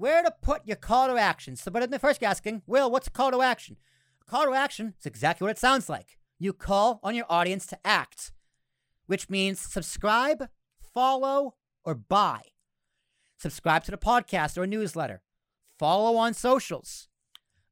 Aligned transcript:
where 0.00 0.22
to 0.22 0.34
put 0.42 0.66
your 0.66 0.76
call 0.76 1.08
to 1.08 1.18
action. 1.18 1.56
So, 1.56 1.70
but 1.70 1.82
in 1.82 1.90
the 1.90 1.98
first 1.98 2.22
asking, 2.22 2.62
Will, 2.66 2.90
what's 2.90 3.08
a 3.08 3.10
call 3.10 3.30
to 3.32 3.42
action? 3.42 3.76
A 4.22 4.30
call 4.30 4.46
to 4.46 4.54
action 4.54 4.94
is 4.98 5.04
exactly 5.04 5.44
what 5.44 5.50
it 5.50 5.58
sounds 5.58 5.90
like. 5.90 6.16
You 6.38 6.54
call 6.54 7.00
on 7.02 7.14
your 7.14 7.26
audience 7.28 7.66
to 7.66 7.78
act, 7.84 8.32
which 9.06 9.28
means 9.28 9.60
subscribe, 9.60 10.48
follow, 10.94 11.56
or 11.84 11.94
buy. 11.94 12.40
Subscribe 13.36 13.84
to 13.84 13.90
the 13.90 13.98
podcast 13.98 14.56
or 14.56 14.66
newsletter. 14.66 15.20
Follow 15.78 16.16
on 16.16 16.32
socials. 16.32 17.08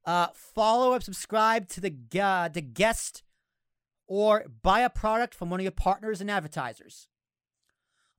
Uh, 0.05 0.29
follow 0.35 0.93
or 0.93 1.01
subscribe 1.01 1.67
to 1.69 1.81
the 1.81 1.95
uh, 2.21 2.49
the 2.49 2.63
guest 2.63 3.23
or 4.07 4.45
buy 4.63 4.81
a 4.81 4.91
product 4.91 5.35
from 5.35 5.49
one 5.49 5.61
of 5.61 5.65
your 5.65 5.73
partners 5.73 6.21
and 6.21 6.31
advertisers. 6.31 7.09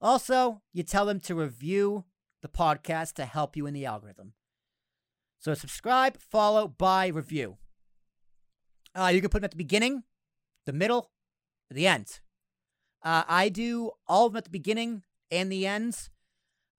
Also, 0.00 0.62
you 0.72 0.82
tell 0.82 1.06
them 1.06 1.20
to 1.20 1.34
review 1.34 2.04
the 2.42 2.48
podcast 2.48 3.14
to 3.14 3.24
help 3.24 3.56
you 3.56 3.66
in 3.66 3.74
the 3.74 3.86
algorithm. 3.86 4.32
So 5.38 5.54
subscribe, 5.54 6.18
follow, 6.18 6.68
buy, 6.68 7.08
review. 7.08 7.56
Uh, 8.94 9.10
you 9.12 9.20
can 9.20 9.30
put 9.30 9.40
them 9.40 9.46
at 9.46 9.52
the 9.52 9.56
beginning, 9.56 10.02
the 10.66 10.72
middle, 10.72 11.10
the 11.70 11.86
end. 11.86 12.20
Uh, 13.02 13.22
I 13.28 13.48
do 13.48 13.92
all 14.06 14.26
of 14.26 14.32
them 14.32 14.38
at 14.38 14.44
the 14.44 14.50
beginning 14.50 15.02
and 15.30 15.50
the 15.50 15.66
ends. 15.66 16.10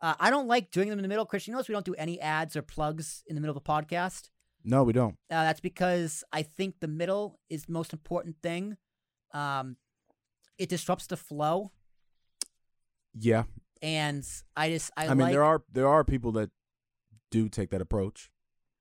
Uh, 0.02 0.16
I 0.20 0.30
don't 0.30 0.48
like 0.48 0.72
doing 0.72 0.90
them 0.90 1.00
in 1.00 1.04
the 1.04 1.08
middle. 1.08 1.26
Christian, 1.26 1.52
you 1.52 1.56
notice 1.56 1.70
we 1.70 1.74
don't 1.74 1.86
do 1.86 1.96
any 1.96 2.20
ads 2.20 2.56
or 2.56 2.62
plugs 2.62 3.24
in 3.28 3.36
the 3.36 3.42
middle 3.42 3.56
of 3.56 3.64
the 3.64 3.68
podcast. 3.68 4.30
No, 4.64 4.84
we 4.84 4.94
don't. 4.94 5.14
Uh, 5.30 5.44
that's 5.44 5.60
because 5.60 6.24
I 6.32 6.44
think 6.44 6.76
the 6.80 6.88
middle 6.88 7.40
is 7.50 7.66
the 7.66 7.72
most 7.72 7.94
important 7.94 8.36
thing. 8.44 8.78
Um, 9.34 9.78
it 10.58 10.70
disrupts 10.70 11.08
the 11.08 11.18
flow, 11.18 11.72
Yeah, 13.18 13.44
and 13.82 14.28
I 14.56 14.70
just 14.70 14.92
I, 14.96 15.04
like 15.04 15.10
I, 15.10 15.14
mean 15.14 15.22
like, 15.24 15.34
there 15.34 15.44
are 15.44 15.64
there 15.72 15.88
are 15.88 16.04
people 16.04 16.32
that 16.34 16.50
do 17.30 17.50
take 17.50 17.70
that 17.72 17.82
approach. 17.82 18.30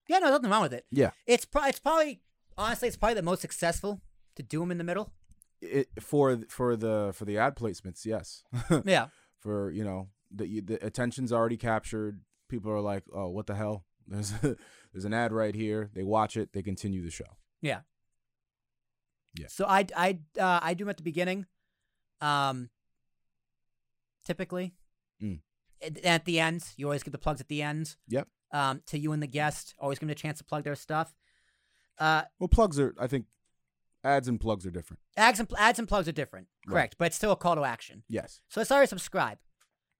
yeah 0.08 0.18
no 0.18 0.30
nothing 0.30 0.50
wrong 0.50 0.62
with 0.62 0.72
it. 0.74 0.84
Yeah, 0.90 1.10
It's 1.26 1.44
pro- 1.44 1.66
it's 1.66 1.78
probably 1.78 2.20
honestly 2.58 2.88
it's 2.88 2.96
probably 2.96 3.14
the 3.14 3.22
most 3.22 3.40
successful 3.40 4.00
to 4.36 4.42
do 4.42 4.60
them 4.60 4.70
in 4.70 4.78
the 4.78 4.84
middle. 4.84 5.12
it, 5.60 5.88
for 6.00 6.38
for 6.48 6.76
the 6.76 7.12
for 7.14 7.24
the 7.24 7.38
ad 7.38 7.56
placements, 7.56 8.04
yes. 8.04 8.42
Yeah, 8.84 9.08
for 9.38 9.70
you 9.70 9.84
know 9.84 10.08
the 10.30 10.60
the 10.60 10.84
attention's 10.84 11.32
already 11.32 11.56
captured. 11.56 12.20
People 12.48 12.72
are 12.72 12.80
like, 12.80 13.04
oh, 13.14 13.28
what 13.28 13.46
the 13.46 13.54
hell? 13.54 13.84
There's 14.06 14.32
there's 14.92 15.04
an 15.04 15.14
ad 15.14 15.32
right 15.32 15.54
here. 15.54 15.90
They 15.94 16.02
watch 16.02 16.36
it. 16.36 16.52
They 16.52 16.62
continue 16.62 17.02
the 17.02 17.10
show. 17.10 17.36
yeah, 17.62 17.80
Yeah. 19.38 19.46
So 19.48 19.66
I 19.66 19.86
I 19.96 20.18
uh, 20.38 20.60
I 20.62 20.74
do 20.74 20.84
them 20.84 20.90
at 20.90 20.96
the 20.96 21.02
beginning, 21.04 21.46
um, 22.20 22.70
typically. 24.24 24.74
Mm. 25.22 25.40
At, 25.82 25.98
at 26.04 26.24
the 26.24 26.40
end, 26.40 26.62
you 26.76 26.86
always 26.86 27.02
get 27.02 27.12
the 27.12 27.18
plugs 27.18 27.40
at 27.40 27.48
the 27.48 27.62
end. 27.62 27.96
Yep. 28.08 28.28
Um, 28.52 28.82
to 28.86 28.98
you 28.98 29.12
and 29.12 29.22
the 29.22 29.26
guest, 29.28 29.74
always 29.78 29.98
give 29.98 30.08
them 30.08 30.12
a 30.12 30.14
chance 30.16 30.38
to 30.38 30.44
plug 30.44 30.64
their 30.64 30.74
stuff. 30.74 31.14
Uh, 31.98 32.22
Well, 32.38 32.48
plugs 32.48 32.78
are. 32.80 32.94
I 32.98 33.06
think 33.06 33.26
ads 34.02 34.26
and 34.28 34.40
plugs 34.40 34.66
are 34.66 34.70
different. 34.70 35.00
ads 35.16 35.38
and 35.38 35.48
ads 35.58 35.78
and 35.78 35.86
plugs 35.86 36.08
are 36.08 36.12
different, 36.12 36.48
Right. 36.66 36.72
correct? 36.72 36.96
But 36.98 37.06
it's 37.06 37.16
still 37.16 37.32
a 37.32 37.36
call 37.36 37.54
to 37.56 37.64
action. 37.64 38.02
Yes. 38.08 38.40
So 38.48 38.64
sorry, 38.64 38.86
subscribe. 38.86 39.38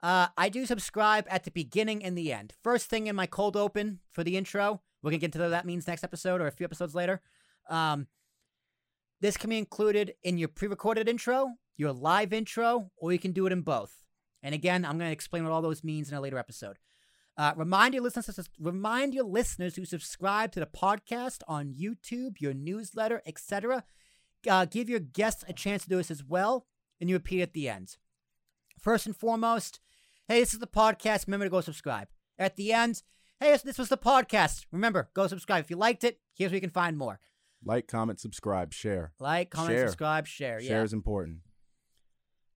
Uh, 0.03 0.29
I 0.37 0.49
do 0.49 0.65
subscribe 0.67 1.27
at 1.29 1.45
the 1.45 1.51
beginning 1.51 2.03
and 2.03 2.17
the 2.17 2.33
end. 2.33 2.55
First 2.63 2.87
thing 2.89 3.07
in 3.07 3.15
my 3.15 3.27
cold 3.27 3.57
open 3.57 4.01
for 4.11 4.25
the 4.25 4.37
intro. 4.37 4.83
We're 5.03 5.11
gonna 5.11 5.19
get 5.19 5.27
into 5.27 5.41
what 5.41 5.51
that 5.51 5.67
means 5.67 5.87
next 5.87 6.03
episode 6.05 6.41
or 6.41 6.47
a 6.47 6.51
few 6.53 6.65
episodes 6.65 6.95
later. 6.95 7.21
Um, 7.69 8.07
this 9.21 9.37
can 9.37 9.51
be 9.51 9.59
included 9.59 10.15
in 10.23 10.39
your 10.39 10.49
pre-recorded 10.49 11.07
intro, 11.09 11.55
your 11.77 11.93
live 11.93 12.33
intro, 12.33 12.91
or 12.97 13.13
you 13.13 13.19
can 13.19 13.33
do 13.33 13.47
it 13.47 13.53
in 13.53 13.61
both. 13.61 13.95
And 14.43 14.55
again, 14.55 14.85
I'm 14.85 14.99
gonna 14.99 15.11
explain 15.11 15.45
what 15.45 15.53
all 15.53 15.63
those 15.63 15.85
means 15.85 16.11
in 16.11 16.17
a 16.17 16.21
later 16.21 16.39
episode. 16.39 16.79
Uh, 17.37 17.53
remind 17.57 17.95
your 17.95 18.03
listeners, 18.03 18.27
to, 18.27 18.45
remind 18.59 19.15
your 19.15 19.25
listeners 19.25 19.77
who 19.77 19.85
subscribe 19.85 20.53
to 20.53 20.61
the 20.61 20.67
podcast 20.67 21.43
on 21.49 21.73
YouTube, 21.75 22.41
your 22.41 22.53
newsletter, 22.53 23.23
etc. 23.27 23.85
Uh, 24.49 24.65
give 24.65 24.89
your 24.91 25.01
guests 25.01 25.45
a 25.49 25.53
chance 25.53 25.83
to 25.85 25.89
do 25.89 25.97
this 25.97 26.11
as 26.11 26.25
well, 26.25 26.67
and 27.01 27.09
you 27.09 27.17
repeat 27.17 27.41
at 27.43 27.53
the 27.53 27.69
end. 27.69 27.97
First 28.79 29.07
and 29.07 29.17
foremost, 29.17 29.81
hey, 30.29 30.41
this 30.41 30.53
is 30.55 30.61
the 30.61 30.67
podcast. 30.67 31.27
Remember 31.27 31.47
to 31.47 31.51
go 31.51 31.61
subscribe. 31.61 32.09
At 32.39 32.57
the 32.57 32.73
end, 32.73 33.03
hey, 33.39 33.53
this- 33.53 33.63
this 33.63 33.79
was 33.79 33.89
the 33.89 33.99
podcast. 33.99 34.67
Remember, 34.73 35.11
go 35.15 35.27
subscribe. 35.27 35.65
If 35.65 35.71
you 35.71 35.77
liked 35.77 36.05
it, 36.05 36.21
here's 36.35 36.51
where 36.51 36.57
you 36.57 36.61
can 36.63 36.71
find 36.71 36.97
more. 36.99 37.21
Like, 37.65 37.87
comment, 37.87 38.19
subscribe, 38.21 38.73
share. 38.73 39.13
Like, 39.19 39.51
comment, 39.51 39.73
Share. 39.73 39.87
subscribe, 39.89 40.27
share. 40.27 40.61
Share 40.61 40.79
Yeah. 40.79 40.83
is 40.83 40.93
important. 40.95 41.41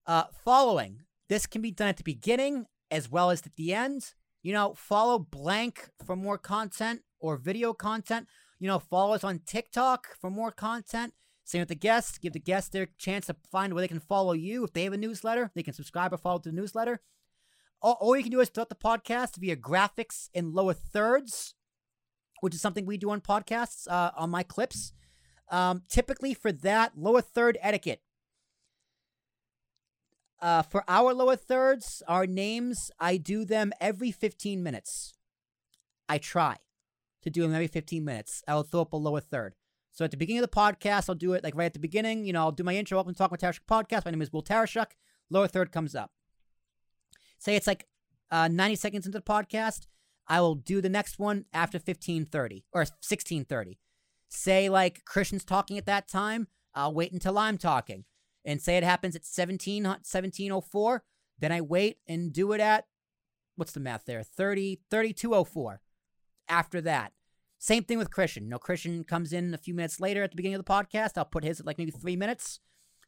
Uh, 0.07 0.25
following. 0.45 1.03
This 1.35 1.47
can 1.47 1.63
be 1.63 1.73
done 1.73 1.89
at 1.89 1.97
the 1.97 2.05
beginning 2.05 2.67
as 2.93 3.11
well 3.11 3.33
as 3.33 3.45
at 3.45 3.57
the 3.57 3.75
end. 3.75 4.15
You 4.45 4.53
know, 4.53 4.73
follow 4.77 5.19
blank 5.19 5.89
for 6.07 6.15
more 6.15 6.39
content 6.39 7.01
or 7.19 7.37
video 7.37 7.73
content. 7.73 8.29
You 8.61 8.69
know, 8.69 8.79
follow 8.79 9.17
us 9.17 9.25
on 9.25 9.41
TikTok 9.45 10.17
for 10.21 10.31
more 10.31 10.53
content. 10.53 11.13
Same 11.43 11.63
with 11.63 11.71
the 11.71 11.75
guests. 11.75 12.19
Give 12.19 12.33
the 12.33 12.39
guests 12.39 12.71
their 12.71 12.87
chance 12.99 13.27
to 13.27 13.35
find 13.51 13.75
where 13.75 13.81
they 13.81 13.89
can 13.89 13.99
follow 13.99 14.33
you. 14.33 14.63
If 14.63 14.75
they 14.75 14.85
have 14.85 14.93
a 14.93 14.97
newsletter, 14.97 15.51
they 15.57 15.65
can 15.65 15.75
subscribe 15.75 16.13
or 16.13 16.19
follow 16.19 16.39
to 16.39 16.51
the 16.51 16.55
newsletter. 16.55 17.01
All, 17.83 17.99
all 18.01 18.17
you 18.17 18.23
can 18.23 18.31
do 18.31 18.39
is 18.39 18.47
start 18.47 18.69
the 18.69 18.77
podcast 18.77 19.35
via 19.37 19.57
graphics 19.57 20.29
in 20.35 20.55
lower 20.55 20.73
thirds, 20.73 21.57
which 22.43 22.55
is 22.55 22.61
something 22.61 22.87
we 22.87 22.97
do 22.97 23.11
on 23.11 23.21
podcasts 23.21 23.89
uh, 23.91 24.13
on 24.17 24.31
my 24.31 24.45
clips. 24.45 24.93
Um, 25.51 25.83
typically, 25.89 26.33
for 26.33 26.53
that, 26.53 26.93
lower 26.97 27.23
third 27.23 27.59
etiquette. 27.61 28.03
Uh, 30.45 30.61
for 30.61 30.85
our 30.89 31.15
lower 31.15 31.37
thirds, 31.37 32.03
our 32.07 32.27
names, 32.27 32.91
I 33.01 33.17
do 33.17 33.47
them 33.47 33.73
every 33.81 34.11
15 34.11 34.63
minutes. 34.63 35.15
I 36.07 36.19
try 36.19 36.57
to 37.23 37.31
do 37.31 37.41
them 37.41 37.55
every 37.55 37.67
15 37.67 38.05
minutes. 38.05 38.43
I'll 38.47 38.63
throw 38.63 38.83
up 38.83 38.93
a 38.93 38.99
lower 38.99 39.21
third. 39.21 39.55
So 39.93 40.05
at 40.05 40.11
the 40.11 40.19
beginning 40.19 40.45
of 40.45 40.51
the 40.51 40.55
podcast, 40.55 41.09
I'll 41.09 41.15
do 41.15 41.33
it 41.33 41.43
like 41.43 41.57
right 41.57 41.65
at 41.65 41.73
the 41.73 41.79
beginning. 41.79 42.27
You 42.27 42.35
know, 42.35 42.41
I'll 42.41 42.53
do 42.53 42.63
my 42.63 42.77
intro, 42.77 42.99
Welcome 42.99 43.15
to 43.15 43.19
Talk 43.19 43.31
with 43.31 43.41
Tarashuk 43.41 43.61
podcast. 43.67 44.05
My 44.05 44.11
name 44.11 44.21
is 44.21 44.35
Will 44.35 44.43
Tarashuk. 44.43 44.89
Lower 45.31 45.49
third 45.49 45.73
comes 45.73 45.95
up. 45.95 46.11
Say 47.39 47.57
it's 47.57 47.67
like 47.67 47.87
uh, 48.31 48.49
90 48.49 48.77
seconds 48.77 49.07
into 49.07 49.17
the 49.17 49.25
podcast. 49.25 49.87
I 50.29 50.43
will 50.43 50.57
do 50.57 50.83
the 50.83 50.91
next 50.91 51.19
one 51.19 51.47
after 51.55 51.79
1530 51.79 52.67
or 52.75 52.81
1630. 52.81 53.79
Say 54.29 54.69
like 54.69 55.07
Christian's 55.07 55.43
talking 55.43 55.79
at 55.79 55.87
that 55.87 56.07
time. 56.07 56.49
I'll 56.75 56.93
wait 56.93 57.13
until 57.13 57.39
I'm 57.39 57.57
talking 57.57 58.05
and 58.45 58.61
say 58.61 58.77
it 58.77 58.85
happens 58.85 59.17
at 59.17 59.25
17 59.25 59.85
1704 59.85 61.03
then 61.39 61.53
i 61.53 61.61
wait 61.61 61.99
and 62.07 62.33
do 62.33 62.53
it 62.53 62.61
at 62.61 62.87
what's 63.57 63.73
the 63.73 63.81
math 63.81 64.05
there? 64.05 64.23
30 64.23 64.81
3204 64.91 65.81
after 66.49 66.81
that. 66.83 67.13
Same 67.59 67.85
thing 67.85 67.99
with 67.99 68.11
christian. 68.11 68.49
Know 68.49 68.59
christian 68.59 69.05
comes 69.05 69.33
in 69.33 69.55
a 69.55 69.59
few 69.59 69.75
minutes 69.75 70.01
later 70.01 70.23
at 70.23 70.31
the 70.31 70.37
beginning 70.37 70.57
of 70.57 70.65
the 70.65 70.71
podcast. 70.71 71.17
I'll 71.17 71.25
put 71.25 71.45
his 71.45 71.61
at 71.61 71.67
like 71.67 71.79
maybe 71.79 71.91
three 71.91 72.17
minutes. 72.17 72.61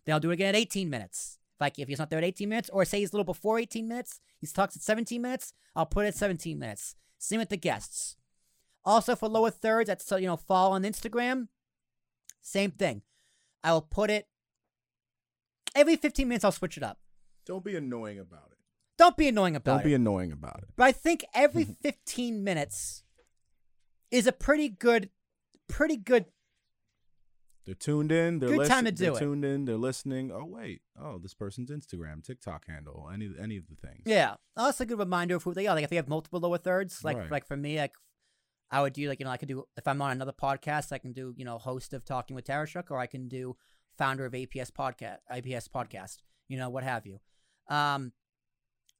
Then 0.04 0.14
i'll 0.14 0.20
do 0.20 0.30
it 0.30 0.34
again 0.34 0.54
at 0.54 0.56
18 0.56 0.88
minutes. 0.88 1.38
Like 1.60 1.78
if 1.78 1.88
he's 1.88 1.98
not 1.98 2.10
there 2.10 2.18
at 2.18 2.24
18 2.24 2.48
minutes 2.48 2.70
or 2.72 2.84
say 2.84 3.00
he's 3.00 3.12
a 3.12 3.16
little 3.16 3.24
before 3.24 3.58
18 3.58 3.88
minutes 3.88 4.20
he 4.41 4.47
talks 4.47 4.76
at 4.76 4.82
17 4.82 5.20
minutes 5.20 5.53
i'll 5.74 5.86
put 5.86 6.04
it 6.04 6.08
at 6.08 6.14
17 6.14 6.58
minutes. 6.58 6.94
Same 7.18 7.38
with 7.38 7.48
the 7.48 7.56
guests. 7.56 8.16
Also 8.84 9.16
for 9.16 9.28
lower 9.28 9.50
thirds 9.50 9.88
that's 9.88 10.10
you 10.12 10.26
know 10.26 10.36
follow 10.36 10.74
on 10.74 10.82
instagram 10.82 11.48
same 12.41 12.70
thing. 12.70 13.03
I 13.64 13.72
will 13.72 13.82
put 13.82 14.10
it 14.10 14.28
every 15.76 15.97
15 15.97 16.26
minutes 16.26 16.44
I'll 16.44 16.53
switch 16.53 16.76
it 16.76 16.82
up. 16.82 16.98
Don't 17.47 17.64
be 17.64 17.76
annoying 17.76 18.19
about 18.19 18.48
it. 18.50 18.59
Don't 18.98 19.16
be 19.16 19.28
annoying 19.28 19.54
about 19.56 19.72
it. 19.72 19.75
Don't 19.78 19.84
be 19.84 19.94
annoying 19.94 20.32
about 20.32 20.60
it. 20.62 20.69
but 20.76 20.84
I 20.84 20.92
think 20.92 21.25
every 21.34 21.64
15 21.82 22.42
minutes 22.42 23.04
is 24.10 24.26
a 24.26 24.32
pretty 24.32 24.69
good 24.69 25.10
pretty 25.69 25.97
good 25.97 26.26
They're 27.66 27.75
tuned 27.75 28.12
in. 28.12 28.38
They're 28.38 28.50
Good 28.50 28.59
listen- 28.59 28.75
time 28.75 28.84
to 28.86 28.92
they're 28.92 29.12
it. 29.12 29.19
tuned 29.19 29.44
in. 29.44 29.65
They're 29.65 29.76
listening. 29.76 30.31
Oh 30.32 30.44
wait. 30.44 30.82
Oh, 31.00 31.19
this 31.19 31.34
person's 31.34 31.70
Instagram, 31.70 32.22
TikTok 32.25 32.66
handle, 32.69 33.09
any 33.12 33.31
any 33.41 33.56
of 33.56 33.65
the 33.69 33.75
things. 33.75 34.03
yeah. 34.06 34.34
Oh, 34.56 34.66
that's 34.66 34.81
a 34.81 34.86
good 34.86 34.98
reminder 34.98 35.34
of 35.36 35.42
who 35.42 35.53
they 35.54 35.66
are. 35.66 35.75
Like 35.75 35.84
if 35.84 35.91
they 35.91 35.97
have 35.97 36.09
multiple 36.09 36.41
lower 36.41 36.59
thirds, 36.59 37.03
like 37.04 37.16
Right. 37.16 37.31
like 37.31 37.47
for 37.47 37.56
me, 37.56 37.78
like 37.78 37.94
I 38.71 38.80
would 38.83 38.92
do 38.92 39.09
like 39.09 39.18
you 39.21 39.24
know 39.24 39.30
I 39.33 39.36
could 39.36 39.48
do 39.48 39.65
if 39.77 39.86
I'm 39.89 40.01
on 40.01 40.12
another 40.12 40.33
podcast, 40.33 40.92
I 40.92 40.98
can 40.98 41.12
do 41.12 41.34
you 41.36 41.45
know 41.45 41.59
host 41.59 41.92
of 41.92 42.04
Talking 42.04 42.34
with 42.36 42.45
Tarashuk, 42.47 42.91
or 42.91 42.98
I 42.98 43.06
can 43.06 43.28
do 43.28 43.56
founder 43.97 44.25
of 44.25 44.33
APS 44.33 44.71
podcast, 44.71 45.19
IPS 45.31 45.69
podcast, 45.69 46.19
you 46.48 46.57
know 46.57 46.71
what 46.71 46.84
have 46.84 47.07
you. 47.07 47.19
Um, 47.69 48.13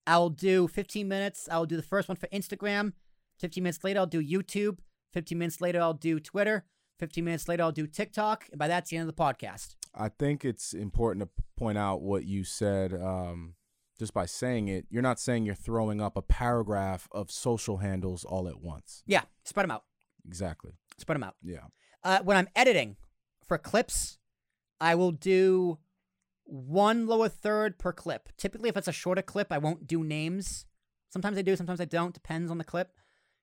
I'll 0.07 0.31
do 0.31 0.69
15 0.69 1.09
minutes. 1.09 1.49
I'll 1.51 1.67
do 1.67 1.77
the 1.77 1.83
first 1.83 2.09
one 2.09 2.17
for 2.17 2.29
Instagram. 2.29 2.93
15 3.41 3.63
minutes 3.63 3.85
later, 3.85 4.01
I'll 4.01 4.07
do 4.07 4.23
YouTube. 4.23 4.79
15 5.13 5.39
minutes 5.39 5.61
later, 5.61 5.81
I'll 5.81 5.95
do 5.95 6.21
Twitter. 6.21 6.65
15 6.99 7.25
minutes 7.25 7.49
later, 7.49 7.63
I'll 7.63 7.73
do 7.73 7.87
TikTok. 7.87 8.47
And 8.51 8.59
by 8.59 8.69
that's 8.69 8.91
the 8.91 8.97
end 8.97 9.09
of 9.09 9.15
the 9.15 9.23
podcast. 9.23 9.75
I 9.95 10.09
think 10.09 10.45
it's 10.45 10.73
important 10.73 11.25
to 11.25 11.43
point 11.57 11.79
out 11.79 12.03
what 12.03 12.25
you 12.25 12.45
said. 12.45 12.93
Um, 12.95 13.55
just 13.99 14.13
by 14.13 14.27
saying 14.27 14.69
it, 14.69 14.87
you're 14.91 15.03
not 15.03 15.19
saying 15.19 15.47
you're 15.47 15.55
throwing 15.55 16.01
up 16.01 16.17
a 16.17 16.23
paragraph 16.23 17.09
of 17.13 17.31
social 17.31 17.79
handles 17.79 18.25
all 18.25 18.47
at 18.49 18.61
once. 18.61 19.03
Yeah, 19.07 19.23
spread 19.45 19.65
them 19.65 19.71
out. 19.71 19.85
Exactly. 20.27 20.73
Spread 20.99 21.17
them 21.17 21.23
out. 21.23 21.35
Yeah. 21.43 21.65
Uh, 22.05 22.21
when 22.23 22.37
I'm 22.37 22.49
editing 22.55 22.97
for 23.47 23.59
clips, 23.59 24.19
I 24.81 24.95
will 24.95 25.13
do 25.13 25.79
one 26.45 27.07
lower 27.07 27.29
third 27.29 27.79
per 27.79 27.93
clip. 27.93 28.29
Typically, 28.37 28.69
if 28.69 28.77
it's 28.77 28.89
a 28.89 28.93
shorter 28.93 29.23
clip, 29.23 29.53
I 29.53 29.59
won't 29.59 29.87
do 29.87 30.05
names. 30.05 30.67
Sometimes 31.11 31.39
I 31.39 31.43
do, 31.43 31.57
sometimes 31.57 31.81
I 31.81 31.87
don't. 31.87 32.15
Depends 32.15 32.51
on 32.51 32.59
the 32.59 32.65
clip. 32.65 32.93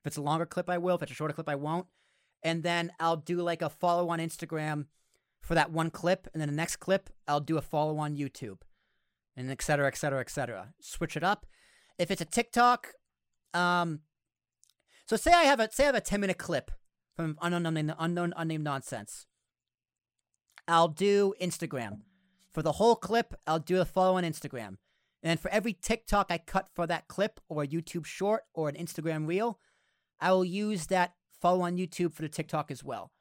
If 0.02 0.08
it's 0.08 0.18
a 0.18 0.22
longer 0.22 0.46
clip, 0.46 0.70
I 0.70 0.78
will. 0.78 0.96
If 0.96 1.04
it's 1.04 1.12
a 1.12 1.16
shorter 1.16 1.34
clip, 1.34 1.50
I 1.50 1.56
won't. 1.56 1.88
And 2.44 2.64
then 2.64 2.92
I'll 3.00 3.18
do 3.18 3.42
like 3.42 3.62
a 3.62 3.70
follow 3.70 4.10
on 4.10 4.20
Instagram 4.20 4.86
for 5.42 5.56
that 5.56 5.72
one 5.72 5.90
clip, 5.90 6.28
and 6.34 6.40
then 6.40 6.48
the 6.48 6.56
next 6.56 6.78
clip 6.78 7.10
I'll 7.28 7.42
do 7.42 7.58
a 7.58 7.62
follow 7.62 7.98
on 7.98 8.16
YouTube, 8.16 8.60
and 9.36 9.52
et 9.52 9.62
cetera, 9.62 9.88
et 9.88 9.98
cetera, 9.98 10.22
et 10.22 10.30
cetera. 10.30 10.74
Switch 10.80 11.18
it 11.18 11.24
up. 11.24 11.46
If 11.98 12.12
it's 12.12 12.22
a 12.22 12.26
TikTok, 12.26 12.94
um, 13.54 14.00
so 15.06 15.18
say 15.18 15.34
I 15.34 15.44
have 15.44 15.60
a 15.60 15.70
say 15.70 15.84
I 15.84 15.88
have 15.88 15.96
a 15.96 16.02
ten 16.02 16.22
minute 16.22 16.38
clip 16.38 16.72
from 17.16 17.38
unknown 17.42 17.66
unknown, 17.66 17.94
unknown 18.00 18.34
unnamed 18.38 18.64
nonsense. 18.64 19.26
I'll 20.68 20.88
do 20.88 21.33
Instagram. 21.42 22.00
For 22.54 22.62
the 22.62 22.74
whole 22.74 22.95
clip, 22.95 23.33
I'll 23.48 23.60
do 23.60 23.81
a 23.81 23.86
follow 23.86 24.18
on 24.18 24.24
Instagram. 24.24 24.77
And 25.21 25.39
for 25.39 25.50
every 25.51 25.74
TikTok 25.74 26.27
I 26.30 26.38
cut 26.38 26.69
for 26.74 26.86
that 26.88 27.07
clip, 27.07 27.39
or 27.50 27.63
a 27.63 27.68
YouTube 27.68 28.06
short, 28.06 28.44
or 28.54 28.69
an 28.69 28.75
Instagram 28.75 29.27
reel, 29.27 29.60
I 30.19 30.31
will 30.31 30.45
use 30.45 30.88
that 30.88 31.13
follow 31.42 31.62
on 31.62 31.77
YouTube 31.77 32.13
for 32.13 32.21
the 32.21 32.30
TikTok 32.30 32.69
as 32.69 32.83
well. 32.83 33.12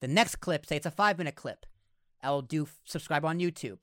The 0.00 0.08
next 0.08 0.36
clip, 0.36 0.66
say 0.66 0.76
it's 0.76 0.86
a 0.86 0.90
five 0.90 1.18
minute 1.18 1.34
clip, 1.34 1.66
I 2.22 2.30
will 2.30 2.42
do 2.42 2.66
subscribe 2.84 3.24
on 3.24 3.38
YouTube. 3.38 3.82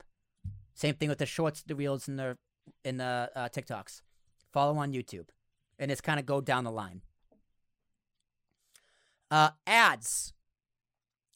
Same 0.74 0.94
thing 0.94 1.08
with 1.08 1.18
the 1.18 1.26
shorts, 1.26 1.62
the 1.62 1.74
reels, 1.74 2.08
and 2.08 2.18
the 2.18 2.36
in 2.84 2.96
the 2.98 3.30
uh, 3.34 3.48
TikToks. 3.48 4.02
Follow 4.52 4.76
on 4.78 4.92
YouTube, 4.92 5.28
and 5.78 5.90
it's 5.90 6.00
kind 6.00 6.20
of 6.20 6.26
go 6.26 6.40
down 6.40 6.64
the 6.64 6.70
line. 6.70 7.02
Uh, 9.30 9.50
ads. 9.66 10.34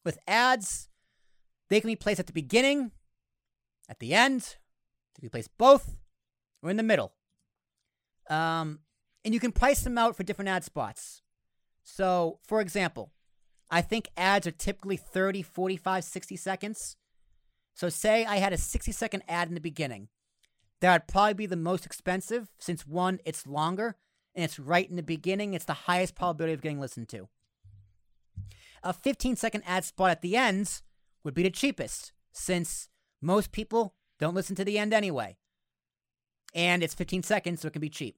With 0.05 0.19
ads, 0.29 0.89
they 1.69 1.81
can 1.81 1.89
be 1.89 1.97
placed 1.97 2.21
at 2.21 2.27
the 2.27 2.33
beginning, 2.33 2.93
at 3.89 3.99
the 3.99 4.15
end, 4.15 4.57
they 5.15 5.21
can 5.21 5.27
be 5.27 5.31
placed 5.31 5.57
both, 5.59 5.97
or 6.63 6.71
in 6.71 6.77
the 6.77 6.83
middle. 6.83 7.13
Um, 8.29 8.81
and 9.25 9.35
you 9.35 9.41
can 9.41 9.53
price 9.53 9.83
them 9.83 9.99
out 9.99 10.17
for 10.17 10.23
different 10.23 10.49
ad 10.49 10.65
spots. 10.65 11.23
So, 11.83 12.39
for 12.43 12.61
example, 12.61 13.13
I 13.71 13.81
think 13.81 14.09
ads 14.17 14.47
are 14.47 14.53
typically 14.53 14.97
30, 14.97 15.43
45, 15.43 16.05
60 16.05 16.37
seconds. 16.37 16.97
So, 17.75 17.89
say 17.89 18.25
I 18.25 18.37
had 18.37 18.53
a 18.53 18.59
60 18.59 18.93
second 18.93 19.23
ad 19.29 19.49
in 19.49 19.55
the 19.55 19.61
beginning. 19.61 20.09
That 20.81 20.93
would 20.93 21.09
probably 21.09 21.35
be 21.35 21.47
the 21.47 21.57
most 21.57 21.87
expensive 21.87 22.49
since 22.59 22.87
one, 22.87 23.21
it's 23.25 23.47
longer, 23.47 23.97
and 24.35 24.45
it's 24.45 24.59
right 24.59 24.89
in 24.89 24.97
the 24.97 25.03
beginning. 25.03 25.55
It's 25.55 25.65
the 25.65 25.73
highest 25.73 26.15
probability 26.15 26.53
of 26.53 26.61
getting 26.61 26.81
listened 26.81 27.09
to. 27.11 27.29
A 28.83 28.93
15 28.93 29.37
second 29.37 29.63
ad 29.67 29.85
spot 29.85 30.11
at 30.11 30.23
the 30.23 30.37
ends 30.37 30.83
would 31.27 31.35
be 31.35 31.43
the 31.43 31.51
cheapest 31.51 32.13
since 32.33 32.89
most 33.21 33.51
people 33.51 33.95
don't 34.19 34.35
listen 34.35 34.55
to 34.57 34.65
the 34.65 34.79
end 34.79 34.95
anyway. 34.95 35.37
And 36.55 36.83
it's 36.83 36.95
15 36.95 37.25
seconds, 37.25 37.61
so 37.61 37.69
it 37.69 37.73
can 37.73 37.81
be 37.81 37.91
cheap. 37.91 38.17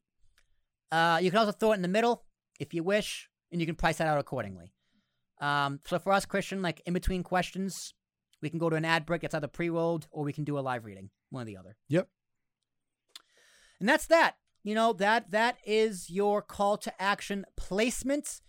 Uh, 0.92 1.18
you 1.20 1.30
can 1.30 1.38
also 1.38 1.52
throw 1.52 1.72
it 1.72 1.76
in 1.76 1.82
the 1.82 1.88
middle 1.88 2.24
if 2.60 2.74
you 2.74 2.84
wish, 2.84 3.28
and 3.50 3.60
you 3.60 3.66
can 3.66 3.74
price 3.74 3.96
that 3.96 4.06
out 4.06 4.18
accordingly. 4.18 4.74
Um, 5.40 5.80
so 5.86 5.98
for 5.98 6.12
us, 6.12 6.26
Christian, 6.26 6.60
like 6.60 6.82
in 6.84 6.92
between 6.92 7.22
questions, 7.22 7.94
we 8.42 8.50
can 8.50 8.58
go 8.58 8.68
to 8.68 8.76
an 8.76 8.84
ad 8.84 9.06
break. 9.06 9.24
It's 9.24 9.34
either 9.34 9.48
pre-rolled 9.48 10.06
or 10.10 10.22
we 10.22 10.32
can 10.32 10.44
do 10.44 10.58
a 10.58 10.60
live 10.60 10.84
reading, 10.84 11.10
one 11.30 11.42
or 11.42 11.46
the 11.46 11.56
other. 11.56 11.76
Yep. 11.88 12.08
And 13.80 13.88
that's 13.88 14.06
that. 14.06 14.36
You 14.62 14.74
know 14.74 14.92
that 14.92 15.30
that 15.30 15.56
is 15.64 16.10
your 16.10 16.42
call 16.42 16.76
to 16.78 17.02
action 17.02 17.46
placement. 17.56 18.42